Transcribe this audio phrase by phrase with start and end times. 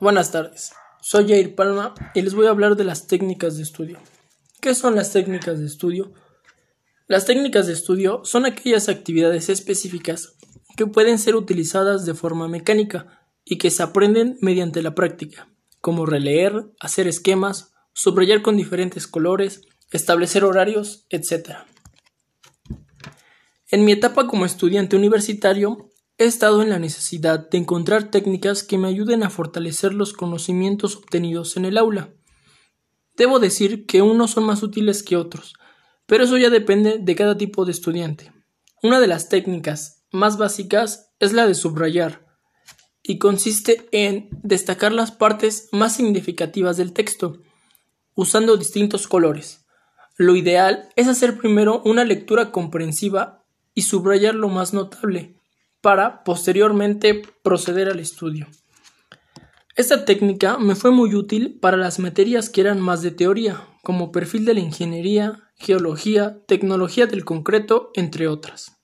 [0.00, 3.98] Buenas tardes, soy Jair Palma y les voy a hablar de las técnicas de estudio.
[4.60, 6.12] ¿Qué son las técnicas de estudio?
[7.08, 10.36] Las técnicas de estudio son aquellas actividades específicas
[10.76, 15.48] que pueden ser utilizadas de forma mecánica y que se aprenden mediante la práctica,
[15.80, 21.56] como releer, hacer esquemas, subrayar con diferentes colores, establecer horarios, etc.
[23.68, 25.87] En mi etapa como estudiante universitario
[26.20, 30.96] He estado en la necesidad de encontrar técnicas que me ayuden a fortalecer los conocimientos
[30.96, 32.12] obtenidos en el aula.
[33.16, 35.54] Debo decir que unos son más útiles que otros,
[36.06, 38.32] pero eso ya depende de cada tipo de estudiante.
[38.82, 42.26] Una de las técnicas más básicas es la de subrayar,
[43.04, 47.42] y consiste en destacar las partes más significativas del texto,
[48.16, 49.66] usando distintos colores.
[50.16, 55.37] Lo ideal es hacer primero una lectura comprensiva y subrayar lo más notable,
[55.80, 58.46] para posteriormente proceder al estudio.
[59.76, 64.10] Esta técnica me fue muy útil para las materias que eran más de teoría, como
[64.10, 68.76] perfil de la ingeniería, geología, tecnología del concreto, entre otras.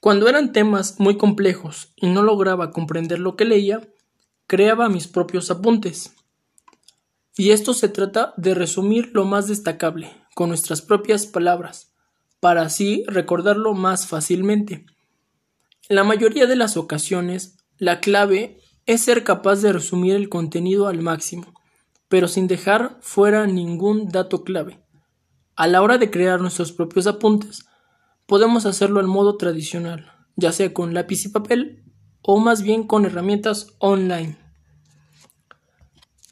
[0.00, 3.80] Cuando eran temas muy complejos y no lograba comprender lo que leía,
[4.46, 6.14] creaba mis propios apuntes.
[7.36, 11.92] Y esto se trata de resumir lo más destacable, con nuestras propias palabras,
[12.40, 14.95] para así recordarlo más fácilmente en
[15.88, 21.00] la mayoría de las ocasiones, la clave es ser capaz de resumir el contenido al
[21.00, 21.54] máximo,
[22.08, 24.80] pero sin dejar fuera ningún dato clave.
[25.54, 27.66] A la hora de crear nuestros propios apuntes,
[28.26, 31.84] podemos hacerlo al modo tradicional, ya sea con lápiz y papel
[32.20, 34.36] o más bien con herramientas online.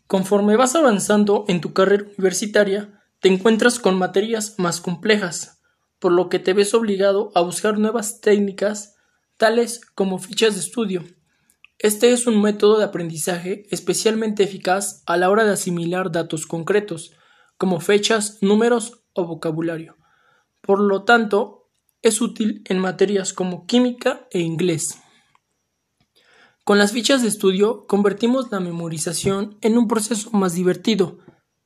[0.07, 5.63] Conforme vas avanzando en tu carrera universitaria, te encuentras con materias más complejas,
[5.99, 8.94] por lo que te ves obligado a buscar nuevas técnicas
[9.37, 11.05] tales como fichas de estudio.
[11.79, 17.13] Este es un método de aprendizaje especialmente eficaz a la hora de asimilar datos concretos,
[17.57, 19.97] como fechas, números o vocabulario.
[20.61, 21.71] Por lo tanto,
[22.03, 24.99] es útil en materias como química e inglés.
[26.65, 31.19] Con las fichas de estudio convertimos la memorización en un proceso más divertido,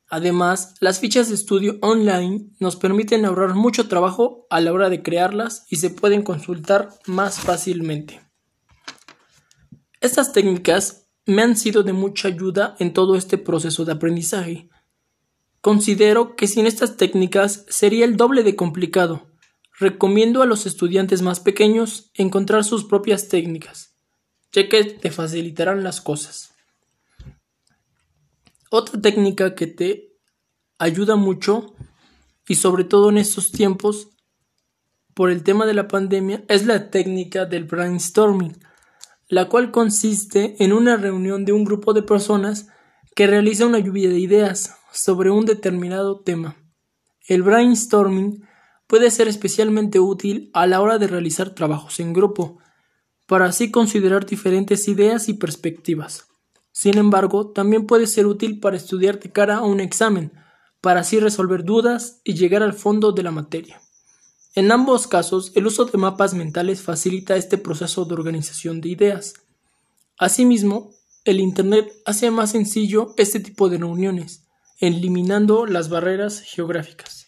[0.08, 5.02] Además, las fichas de estudio online nos permiten ahorrar mucho trabajo a la hora de
[5.02, 8.20] crearlas y se pueden consultar más fácilmente.
[10.00, 14.70] Estas técnicas me han sido de mucha ayuda en todo este proceso de aprendizaje.
[15.60, 19.26] Considero que sin estas técnicas sería el doble de complicado.
[19.78, 23.96] Recomiendo a los estudiantes más pequeños encontrar sus propias técnicas,
[24.52, 26.54] ya que te facilitarán las cosas.
[28.70, 30.12] Otra técnica que te
[30.78, 31.74] ayuda mucho
[32.46, 34.08] y sobre todo en estos tiempos
[35.14, 38.58] por el tema de la pandemia es la técnica del brainstorming,
[39.28, 42.68] la cual consiste en una reunión de un grupo de personas
[43.16, 46.56] que realiza una lluvia de ideas sobre un determinado tema.
[47.26, 48.44] El brainstorming
[48.86, 52.58] puede ser especialmente útil a la hora de realizar trabajos en grupo,
[53.26, 56.27] para así considerar diferentes ideas y perspectivas.
[56.80, 60.32] Sin embargo, también puede ser útil para estudiar de cara a un examen,
[60.80, 63.80] para así resolver dudas y llegar al fondo de la materia.
[64.54, 69.34] En ambos casos, el uso de mapas mentales facilita este proceso de organización de ideas.
[70.18, 70.92] Asimismo,
[71.24, 74.46] el Internet hace más sencillo este tipo de reuniones,
[74.78, 77.26] eliminando las barreras geográficas.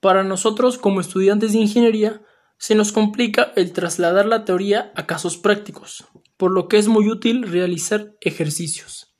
[0.00, 2.20] Para nosotros, como estudiantes de ingeniería,
[2.58, 6.04] se nos complica el trasladar la teoría a casos prácticos,
[6.36, 9.14] por lo que es muy útil realizar ejercicios.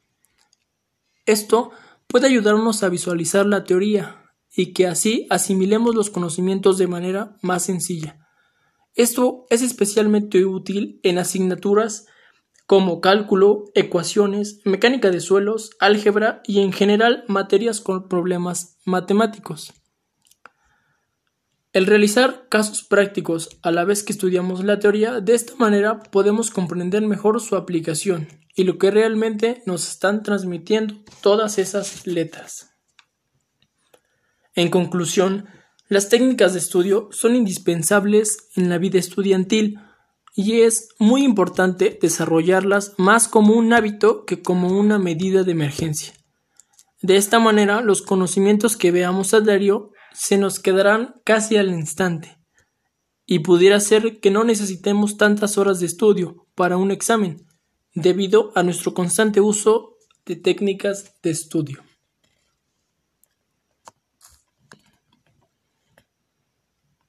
[1.24, 1.70] Esto
[2.06, 4.22] puede ayudarnos a visualizar la teoría
[4.54, 8.18] y que así asimilemos los conocimientos de manera más sencilla.
[8.94, 12.06] Esto es especialmente útil en asignaturas
[12.66, 19.72] como cálculo, ecuaciones, mecánica de suelos, álgebra y en general materias con problemas matemáticos.
[21.76, 26.48] El realizar casos prácticos a la vez que estudiamos la teoría, de esta manera podemos
[26.48, 32.70] comprender mejor su aplicación y lo que realmente nos están transmitiendo todas esas letras.
[34.54, 35.50] En conclusión,
[35.90, 39.78] las técnicas de estudio son indispensables en la vida estudiantil
[40.34, 46.14] y es muy importante desarrollarlas más como un hábito que como una medida de emergencia.
[47.02, 52.38] De esta manera, los conocimientos que veamos a diario se nos quedarán casi al instante,
[53.26, 57.46] y pudiera ser que no necesitemos tantas horas de estudio para un examen,
[57.94, 61.85] debido a nuestro constante uso de técnicas de estudio.